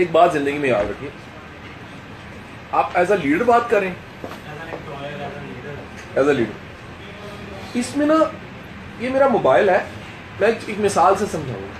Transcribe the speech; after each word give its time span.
ایک 0.00 0.10
بات 0.12 0.32
زندگی 0.32 0.58
میں 0.58 0.68
یاد 0.68 0.84
رکھیے۔ 0.84 1.10
آپ 2.72 2.90
ایز 2.94 3.12
اے 3.12 3.18
لیڈر 3.22 3.44
بات 3.44 3.70
کریں 3.70 3.94
ایز 6.14 6.28
اے 6.28 6.34
لیڈر 6.34 6.52
اس 7.74 7.96
میں 7.96 8.06
نا 8.06 8.14
یہ 9.00 9.08
میرا 9.08 9.28
موبائل 9.28 9.68
ہے۔ 9.68 9.84
میں 10.40 10.48
ایک 10.48 10.80
مثال 10.80 11.14
سے 11.18 11.24
سمجھاؤں۔ 11.32 11.62
گا 11.62 11.72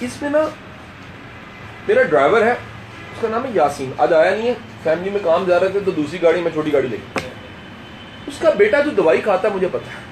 اس 0.00 0.22
میں 0.22 0.30
نا 0.30 0.38
میرا 1.88 2.02
ڈرائیور 2.02 2.42
ہے۔ 2.42 2.52
اس 2.52 3.20
کا 3.20 3.28
نام 3.28 3.44
ہے 3.44 3.50
یاسین۔ 3.54 3.92
آج 3.98 4.12
آیا 4.12 4.30
نہیں 4.30 4.48
ہے۔ 4.48 4.54
فیملی 4.82 5.10
میں 5.10 5.20
کام 5.22 5.44
جا 5.44 5.60
رہے 5.60 5.68
تھے 5.68 5.80
تو 5.80 5.90
دوسری 5.90 6.22
گاڑی 6.22 6.40
میں 6.40 6.50
چھوٹی 6.50 6.72
گاڑی 6.72 6.88
لے۔ 6.88 6.96
گئی 6.96 7.30
اس 8.26 8.34
کا 8.38 8.50
بیٹا 8.50 8.80
جو 8.80 8.90
دوائی 8.90 9.20
کھاتا 9.20 9.48
ہے، 9.48 9.54
مجھے 9.54 9.68
پتا 9.68 9.86
ہے۔ 9.86 10.09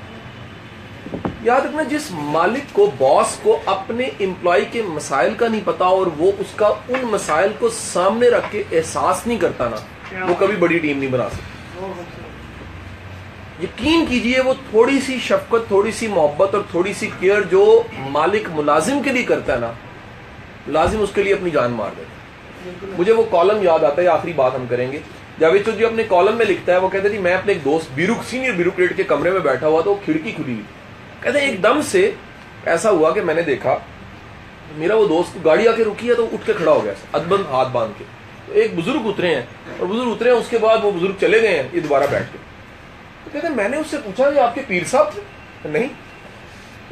یاد 1.49 1.61
رکھنا 1.61 1.83
جس 1.91 2.11
مالک 2.33 2.73
کو 2.73 2.91
باس 2.99 3.37
کو 3.43 3.57
اپنے 3.67 4.09
امپلائی 4.21 4.65
کے 4.73 4.83
مسائل 4.87 5.35
کا 5.35 5.49
نہیں 5.49 5.61
پتا 5.65 5.85
اور 5.97 6.07
وہ 6.17 6.33
اس 6.39 6.55
کا 6.57 6.67
ان 6.89 7.07
مسائل 7.11 7.53
کو 7.59 7.69
سامنے 7.75 8.29
رکھ 8.29 8.51
کے 8.51 8.63
احساس 8.73 9.27
نہیں 9.27 9.39
کرتا 9.39 9.69
نا 9.69 10.25
وہ 10.29 10.35
کبھی 10.39 10.57
بڑی 10.57 10.79
ٹیم 10.79 10.99
نہیں 10.99 11.11
بنا 11.11 11.29
سکتا۔ 11.29 11.57
یقین 13.63 14.05
کیجیے 14.09 14.41
وہ 14.41 14.53
تھوڑی 14.71 14.99
سی 15.07 15.19
شفقت 15.23 15.67
تھوڑی 15.69 15.93
سی 15.93 16.07
محبت 16.09 16.55
اور 16.55 16.63
تھوڑی 16.71 16.93
سی 16.99 17.09
کیئر 17.21 17.41
جو 17.51 17.65
مالک 18.17 18.49
ملازم 18.55 19.03
کے 19.03 19.13
لیے 19.13 19.23
کرتا 19.31 19.53
ہے 19.53 19.59
نا 19.59 19.71
ملازم 20.67 21.01
اس 21.03 21.11
کے 21.15 21.23
لیے 21.23 21.33
اپنی 21.35 21.51
جان 21.51 21.73
مار 21.73 21.91
دیتا 21.97 22.11
ہے۔ 22.11 22.95
مجھے 22.99 23.13
وہ 23.13 23.23
کالم 23.31 23.63
یاد 23.63 23.85
آتا 23.85 24.03
ہے 24.03 24.07
آخری 24.09 24.33
بات 24.37 24.55
ہم 24.55 24.65
کریں 24.69 24.91
گے۔ 24.93 24.99
جاوید 25.41 25.65
چود 25.65 25.79
جی 25.79 25.85
اپنے 25.85 26.03
کالم 26.09 26.37
میں 26.37 26.47
لکھتا 26.47 26.73
ہے 26.73 26.79
وہ 26.79 26.89
کہتے 26.89 27.09
جی 27.09 27.19
میں 27.27 27.35
اپنے 27.35 27.53
ایک 27.53 27.65
دوست 27.65 27.95
بیروک 27.95 28.25
سینئر 28.31 28.53
بیروکریٹ 28.53 28.97
کے 28.97 29.03
کمرے 29.13 29.31
میں 29.31 29.41
بیٹھا 29.41 29.67
ہوا 29.67 29.81
تو 29.81 29.91
وہ 29.91 29.97
کھڑکی 30.05 30.31
کھلی 30.31 30.53
ہوئی 30.53 30.63
کہتے 31.23 31.39
ایک 31.39 31.63
دم 31.63 31.81
سے 31.83 32.13
ایسا 32.65 32.91
ہوا 32.91 33.11
کہ 33.11 33.21
میں 33.21 33.35
نے 33.35 33.43
دیکھا 33.43 33.79
میرا 34.77 34.97
وہ 34.97 35.09
دوست 35.09 35.45
گاڑی 35.45 35.69
آ 35.69 35.73
کے 35.73 35.85
رکی 35.85 36.09
ہے 36.09 36.15
تو 36.15 36.29
اٹھ 36.33 36.47
کے 36.47 36.53
کھڑا 36.53 36.73
ہو 36.73 36.85
گیا 36.85 36.93
ادبند 37.13 37.43
ہاتھ 37.51 37.69
باندھ 37.69 37.93
کے۔ 37.99 38.05
تو 38.47 38.53
ایک 38.53 38.75
بزرگ 38.75 39.01
اترے 39.05 39.35
ہیں 39.35 39.43
اور 39.79 39.87
بزرگ 39.87 40.11
اترے 40.11 40.31
ہیں، 40.31 40.39
اس 40.39 40.49
کے 40.49 40.59
بعد 40.59 40.79
وہ 40.83 40.91
بزرگ 40.91 41.13
چلے 41.21 41.43
گئے 41.43 41.57
ہیں، 41.57 41.69
یہ 41.73 41.81
دوبارہ 41.81 42.03
بیٹھ 42.11 42.33
کے۔ 42.33 42.39
تو 43.25 43.31
کہتے 43.33 43.47
ہیں، 43.47 43.55
میں 43.55 43.69
نے 43.69 43.77
اس 43.77 43.87
سے 43.91 43.97
پوچھا 44.05 44.31
کہ 44.31 44.39
آپ 44.39 44.55
کے 44.55 44.61
پیر 44.67 44.83
صاحب 44.85 45.13
تھے؟ 45.13 45.23
نہیں۔ 45.69 45.89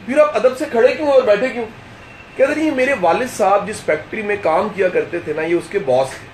پھر 0.06 0.18
آپ 0.18 0.36
ادب 0.36 0.58
سے 0.58 0.64
کھڑے 0.70 0.94
کیوں 0.94 1.08
اور 1.08 1.22
بیٹھے 1.22 1.48
کیوں؟ 1.48 1.64
کہتے 2.36 2.60
ہیں 2.60 2.70
میرے 2.70 2.94
والد 3.00 3.36
صاحب 3.36 3.68
جس 3.68 3.80
فیکٹری 3.80 4.22
میں 4.22 4.36
کام 4.42 4.68
کیا 4.74 4.88
کرتے 4.88 5.18
تھے 5.18 5.32
نا، 5.36 5.42
یہ 5.42 5.54
اس 5.54 5.68
کے 5.70 5.78
باس 5.78 6.08
تھے۔ 6.10 6.28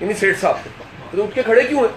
یعنی 0.00 0.14
سیٹ 0.14 0.40
صاحب 0.40 0.56
تھے۔ 0.62 0.70
تو 1.10 1.24
اٹھ 1.24 1.34
کے 1.34 1.42
کھڑے 1.42 1.62
کیوں 1.62 1.80
ہیں؟ 1.80 1.88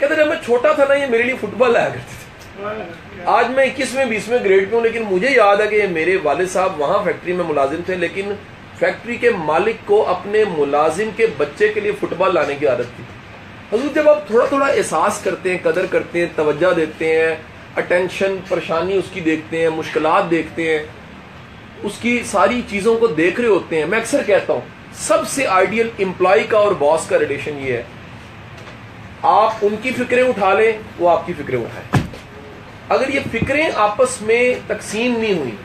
کہتے 0.00 0.14
جب 0.14 0.28
میں 0.28 0.36
چھوٹا 0.44 0.72
تھا 0.72 0.84
نا، 0.88 0.94
یہ 0.94 1.06
میرے 1.06 1.22
لیے 1.22 1.34
فٹ 1.36 1.54
بال 1.58 1.72
لایا 1.72 1.88
کرتے 1.88 2.04
تھے۔ 2.08 2.23
آج 2.56 3.48
میں 3.50 3.64
اکیسویں 3.64 4.04
بیسویں 4.04 4.38
گریڈ 4.44 4.70
پہ 4.70 4.74
ہوں، 4.76 4.82
لیکن 4.82 5.04
مجھے 5.10 5.30
یاد 5.30 5.60
ہے 5.60 5.66
کہ 5.66 5.74
یہ 5.74 5.86
میرے 5.92 6.16
والد 6.22 6.50
صاحب 6.50 6.80
وہاں 6.80 7.02
فیکٹری 7.04 7.32
میں 7.32 7.44
ملازم 7.44 7.80
تھے، 7.86 7.94
لیکن 7.94 8.32
فیکٹری 8.78 9.16
کے 9.16 9.30
مالک 9.30 9.86
کو 9.86 10.04
اپنے 10.08 10.44
ملازم 10.56 11.10
کے 11.16 11.26
بچے 11.36 11.68
کے 11.68 11.80
لیے 11.80 11.92
فٹ 12.00 12.12
بال 12.18 12.34
لانے 12.34 12.54
کی 12.54 12.66
عادت 12.66 12.96
تھی۔ 12.96 13.04
حضور 13.72 13.94
جب 13.94 14.08
آپ 14.08 14.26
تھوڑا 14.26 14.44
تھوڑا 14.46 14.66
احساس 14.66 15.20
کرتے 15.24 15.50
ہیں، 15.50 15.58
قدر 15.62 15.86
کرتے 15.90 16.20
ہیں، 16.20 16.26
توجہ 16.36 16.72
دیتے 16.76 17.16
ہیں 17.18 17.34
اٹینشن 17.76 18.36
پریشانی 18.48 18.96
اس 18.96 19.10
کی 19.12 19.20
دیکھتے 19.20 19.60
ہیں، 19.60 19.68
مشکلات 19.68 20.30
دیکھتے 20.30 20.68
ہیں، 20.70 20.84
اس 21.82 21.98
کی 22.00 22.18
ساری 22.26 22.60
چیزوں 22.70 22.98
کو 22.98 23.06
دیکھ 23.06 23.40
رہے 23.40 23.48
ہوتے 23.48 23.78
ہیں، 23.78 23.86
میں 23.86 23.98
اکثر 23.98 24.22
کہتا 24.26 24.52
ہوں، 24.52 24.60
سب 24.98 25.28
سے 25.28 25.46
آئیڈیل 25.46 25.88
امپلائی 25.98 26.44
کا 26.48 26.58
اور 26.58 26.72
باس 26.78 27.08
کا 27.08 27.18
ریلیشن 27.18 27.58
یہ 27.58 27.72
ہے۔ 27.72 27.82
آپ 29.22 29.52
ان 29.62 29.74
کی 29.82 29.90
فکریں 29.90 30.22
اٹھا 30.22 30.54
لیں، 30.54 30.72
وہ 30.98 31.10
آپ 31.10 31.26
کی 31.26 31.32
فکریں 31.32 31.60
اٹھائیں۔ 31.60 32.03
اگر 32.88 33.08
یہ 33.08 33.20
فکریں 33.32 33.70
آپس 33.74 34.22
میں 34.22 34.54
تقسیم 34.66 35.16
نہیں 35.16 35.38
ہوئی 35.38 35.56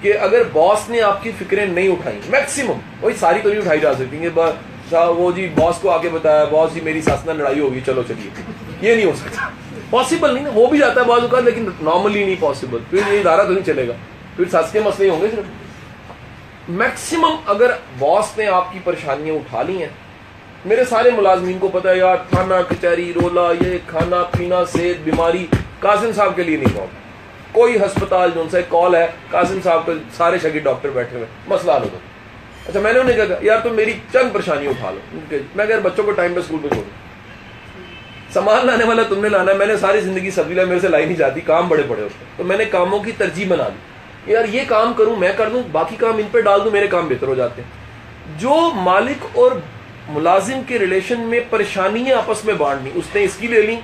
کہ 0.00 0.18
اگر 0.18 0.42
باس 0.52 0.90
نے 0.90 1.00
آپ 1.00 1.22
کی 1.22 1.30
فکریں 1.38 1.66
نہیں 1.66 1.88
اٹھائی 1.88 2.18
میکسیمم 2.28 2.78
وہی 3.00 3.14
ساری 3.20 3.40
تو 3.42 3.48
نہیں 3.48 3.58
اٹھائی 3.58 3.80
جا 3.80 3.94
سکتی 3.94 4.18
کہ 4.18 4.40
اچھا، 4.88 5.04
وہ 5.08 5.32
جی 5.32 5.48
باس 5.54 5.78
کو 5.80 5.90
آ 5.90 5.98
کے 5.98 6.08
بتایا، 6.08 6.44
باس 6.44 6.74
جی 6.74 6.80
میری 6.80 7.00
ساس 7.02 7.26
نہ 7.26 7.32
لڑائی 7.32 7.60
ہوگی، 7.60 7.80
چلو 7.86 8.02
چلیے۔ 8.08 8.30
یہ 8.80 8.94
نہیں 8.94 9.06
ہو 9.06 9.12
سکتا۔ 9.16 9.48
پاسبل 9.90 10.34
نہیں 10.34 10.44
نا 10.44 10.50
ہو 10.50 10.66
بھی 10.66 10.78
جاتا 10.78 11.00
ہے 11.00 11.06
بعض 11.06 11.22
اوقات، 11.22 11.42
لیکن 11.42 11.68
نارملی 11.80 12.24
نہیں 12.24 12.36
پاسبل 12.40 12.78
پھر 12.90 13.12
یہ 13.12 13.20
ادارہ 13.20 13.44
تو 13.44 13.52
نہیں 13.52 13.64
چلے 13.64 13.88
گا۔ 13.88 13.92
پھر 14.36 14.44
ساس 14.50 14.72
کے 14.72 14.80
مسئلے 14.80 15.10
ہوں 15.10 15.20
گے 15.22 15.26
صرف۔ 15.30 16.68
میکسیمم 16.68 17.36
اگر 17.46 17.70
باس 17.98 18.38
نے 18.38 18.46
آپ 18.46 18.72
کی 18.72 18.78
پریشانیاں 18.84 19.34
اٹھا 19.34 19.62
لی 19.62 19.78
ہیں، 19.78 19.88
میرے 20.64 20.84
سارے 20.84 21.10
ملازمین 21.10 21.58
کو 21.58 21.68
پتا 21.68 21.90
ہے، 21.90 21.98
یار، 21.98 22.16
کھانا، 22.30 22.62
کچہری، 22.62 23.12
رولا، 23.14 23.52
یہ 23.60 23.78
کھانا، 23.86 24.22
پینا، 24.22 24.64
صحت، 24.64 25.04
بیماری 25.04 25.46
قاسم 25.80 26.10
صاحب 26.14 26.36
کے 26.36 26.42
لیے 26.42 26.56
نہیں 26.56 26.74
کال 26.74 26.86
کوئی 27.52 27.76
ہسپتال 27.76 28.30
جو 28.34 28.40
ان 28.40 28.48
سے 28.48 28.62
کال 28.68 28.94
ہے، 28.94 29.06
قاسم 29.30 29.58
صاحب 29.64 29.86
کے 29.86 29.92
سارے 30.16 30.38
شگی 30.38 30.58
ڈاکٹر 30.58 30.88
بیٹھے 30.88 31.16
ہوئے، 31.16 31.26
مسئلہ 31.46 31.72
حل 31.72 31.82
ہوگا 31.82 31.98
اچھا 32.66 32.80
میں 32.80 32.92
نے 32.92 32.98
انہیں 32.98 33.16
کہا، 33.16 33.36
یار 33.40 33.58
تم 33.58 33.74
میری 33.74 33.92
چند 34.12 34.32
پریشانی 34.32 34.66
اٹھا 34.66 34.90
لو۔ 34.90 35.18
میں 35.54 35.66
کہ 35.66 35.76
بچوں 35.82 36.04
کو 36.04 36.10
ٹائم 36.10 36.34
پہ 36.34 36.40
اسکول 36.40 36.58
پہ 36.62 36.68
چھوڑوں 36.68 36.90
سامان 38.32 38.66
لانے 38.66 38.84
والا 38.84 39.02
تم 39.02 39.20
نے 39.20 39.28
لانا 39.28 39.52
ہے، 39.52 39.56
میں 39.56 39.66
نے 39.66 39.76
ساری 39.76 40.00
زندگی 40.00 40.30
سبزی 40.30 40.54
لا 40.54 40.64
میرے 40.64 40.80
سے 40.80 40.88
لائی 40.88 41.04
نہیں 41.04 41.16
جاتی، 41.16 41.40
کام 41.40 41.68
بڑے 41.68 41.82
بڑے 41.82 42.02
ہوتے 42.02 42.24
تو 42.36 42.44
میں 42.44 42.58
نے 42.58 42.64
کاموں 42.64 42.98
کی 42.98 43.12
ترجیح 43.18 43.46
بنا 43.48 43.68
دی۔ 43.68 44.32
یار، 44.32 44.44
یہ 44.48 44.62
کام 44.68 44.92
کروں، 44.92 45.16
میں 45.16 45.32
کر 45.36 45.48
دوں، 45.48 45.62
باقی 45.72 45.96
کام 45.96 46.16
ان 46.16 46.28
پہ 46.32 46.40
ڈال 46.40 46.64
دوں، 46.64 46.70
میرے 46.70 46.86
کام 46.86 47.08
بہتر 47.08 47.26
ہو 47.26 47.34
جاتے 47.34 47.62
ہیں۔ 47.62 48.38
جو 48.38 48.70
مالک 48.74 49.24
اور 49.32 49.52
ملازم 50.08 50.60
کے 50.66 50.78
ریلیشن 50.78 51.20
میں 51.20 51.40
پریشانیاں 51.50 52.18
آپس 52.18 52.44
میں 52.44 52.54
بانٹنی 52.54 52.90
اس 52.94 53.14
نے 53.14 53.24
اس 53.24 53.36
کی 53.36 53.46
لے 53.46 53.62
لی 53.62 53.76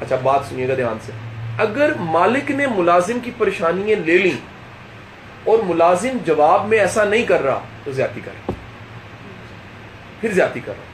اچھا 0.00 0.16
بات 0.22 0.40
سنیے 0.48 0.68
گا 0.68 0.74
دھیان 0.76 0.98
سے۔ 1.06 1.12
اگر 1.58 1.92
مالک 2.00 2.50
نے 2.50 2.66
ملازم 2.66 3.18
کی 3.22 3.30
پریشانیاں 3.38 4.00
لے 4.06 4.18
لی 4.18 4.36
اور 5.44 5.58
ملازم 5.66 6.16
جواب 6.24 6.68
میں 6.68 6.78
ایسا 6.78 7.04
نہیں 7.04 7.26
کر 7.26 7.42
رہا، 7.42 7.60
تو 7.84 7.92
زیادتی 7.92 8.20
کرے 8.24 8.52
پھر 10.20 10.32
زیادتی 10.32 10.60
کر 10.60 10.72
رہا 10.76 10.84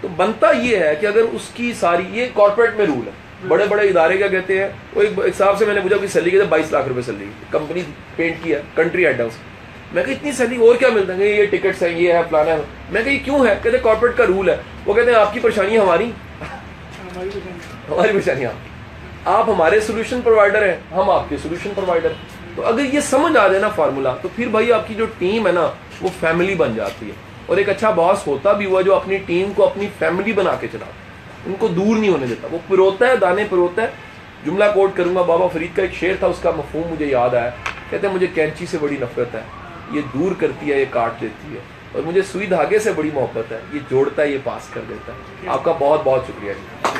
تو 0.00 0.08
بنتا 0.08 0.50
یہ 0.50 0.76
ہے 0.76 0.94
کہ 1.00 1.06
اگر 1.06 1.20
اس 1.32 1.48
کی 1.54 1.72
ساری، 1.80 2.02
یہ 2.10 2.26
کارپوریٹ 2.34 2.74
میں 2.76 2.86
رول 2.86 3.06
ہے۔ 3.06 3.12
بڑے 3.48 3.64
بڑے 3.64 3.88
ادارے 3.88 4.16
کیا 4.16 4.26
کہتے 4.26 4.62
ہیں؟ 4.62 4.68
وہ 4.94 5.02
ایک 5.02 5.36
صاحب 5.36 5.58
سے 5.58 5.66
میں 5.66 5.74
نے 5.74 5.80
پوچھا 5.80 5.96
کہ 5.96 6.06
سیلی 6.06 6.30
کہتے 6.30 6.44
بائیس 6.44 6.72
لاکھ 6.72 6.88
روپے 6.88 7.02
سیلی 7.02 7.24
کمپنی 7.50 7.82
پینٹ 8.16 8.36
کی 8.42 8.54
ہے 8.54 8.62
کنٹری 8.74 9.06
ہیڈ 9.06 9.20
ہے 9.20 9.24
اس 9.24 9.32
میں 9.92 10.04
کہ 10.04 10.10
اتنی 10.10 10.32
سیلی 10.32 10.56
اور 10.56 10.74
کیا 10.74 10.88
ملتا؟ 10.88 11.16
ہے 11.16 11.28
یہ 11.28 11.46
ٹکٹس 11.46 11.82
ہیں، 11.82 11.90
یہ 11.90 12.12
ہے 12.12 12.20
فلانا 12.30 12.50
ہے۔ 12.50 12.60
میں 12.90 13.02
کہ 13.04 13.10
یہ 13.10 13.18
کیوں 13.24 13.46
ہے؟ 13.46 13.54
کہتے 13.62 13.78
کارپوریٹ 13.78 14.16
کا 14.16 14.24
رول 14.26 14.50
ہے۔ 14.50 14.56
وہ 14.86 14.94
کہتے 14.94 15.10
ہیں، 15.10 15.18
آپ 15.18 15.34
کی 15.34 15.40
پریشانی 15.40 15.78
ہماری۔ 15.78 16.10
ہماری 17.90 18.08
پریشانی 18.12 18.44
آپ 19.24 19.50
ہمارے 19.50 19.80
سولوشن 19.80 20.20
پرووائڈر 20.24 20.68
ہیں، 20.68 20.76
ہم 20.94 21.10
آپ 21.10 21.24
کے 21.28 21.36
سولوشن 21.42 21.70
پرووائڈر 21.74 22.10
ہیں 22.10 22.56
تو 22.56 22.66
اگر 22.66 22.94
یہ 22.94 23.00
سمجھ 23.00 23.36
آ 23.36 23.48
جائے 23.48 23.60
نا 23.60 23.68
فارمولا 23.68 24.14
تو 24.22 24.28
پھر 24.36 24.46
بھائی 24.46 24.72
آپ 24.72 24.88
کی 24.88 24.94
جو 24.94 25.06
ٹیم 25.18 25.46
ہے 25.46 25.52
نا، 25.52 25.70
وہ 26.00 26.08
فیملی 26.20 26.54
بن 26.54 26.74
جاتی 26.74 27.06
ہے۔ 27.06 27.12
اور 27.46 27.56
ایک 27.56 27.68
اچھا 27.68 27.90
باس 27.90 28.26
ہوتا 28.26 28.52
بھی 28.52 28.66
ہوا 28.66 28.80
جو 28.80 28.94
اپنی 28.94 29.16
ٹیم 29.16 29.52
کو 29.56 29.66
اپنی 29.66 29.88
فیملی 29.98 30.32
بنا 30.32 30.56
کے 30.60 30.66
چلا 30.72 30.86
ان 31.46 31.54
کو 31.58 31.68
دور 31.68 31.96
نہیں 31.96 32.10
ہونے 32.10 32.26
دیتا۔ 32.26 32.48
وہ 32.50 32.58
پروتا 32.68 33.06
ہے، 33.06 33.16
دانے 33.16 33.44
پروتا 33.50 33.82
ہے۔ 33.82 33.86
جملہ 34.46 34.64
کوٹ 34.74 34.90
کروں 34.94 35.16
گا، 35.16 35.22
بابا 35.22 35.46
فرید 35.46 35.76
کا 35.76 35.82
ایک 35.82 35.94
شعر 35.94 36.14
تھا، 36.18 36.26
اس 36.26 36.38
کا 36.42 36.50
مفہوم 36.50 36.92
مجھے 36.92 37.06
یاد 37.06 37.34
آیا۔ 37.34 37.50
کہتے 37.90 38.06
ہیں، 38.06 38.14
مجھے 38.14 38.26
کینچی 38.34 38.66
سے 38.66 38.78
بڑی 38.80 38.96
نفرت 39.00 39.34
ہے، 39.34 39.40
یہ 39.90 40.00
دور 40.14 40.32
کرتی 40.38 40.72
ہے، 40.72 40.80
یہ 40.80 40.84
کاٹ 40.90 41.20
دیتی 41.20 41.54
ہے۔ 41.54 41.60
اور 41.92 42.02
مجھے 42.02 42.22
سوئی 42.22 42.46
دھاگے 42.46 42.78
سے 42.78 42.92
بڑی 42.92 43.10
محبت 43.14 43.52
ہے، 43.52 43.58
یہ 43.72 43.78
جوڑتا 43.90 44.22
ہے، 44.22 44.28
یہ 44.28 44.38
پاس 44.44 44.74
کر 44.74 44.80
دیتا 44.88 45.12
ہے۔ 45.12 45.48
آپ 45.48 45.64
کا 45.64 45.72
بہت 45.78 46.00
بہت 46.04 46.22
شکریہ 46.28 46.52
جی۔ 46.52 46.91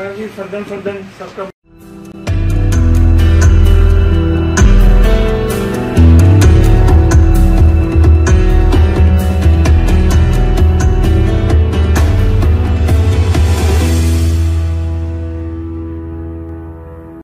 میں 0.00 0.12
بھی 0.16 0.26
سردن 0.36 0.62
سردن 0.68 1.00
سب 1.18 1.36
کا 1.36 1.44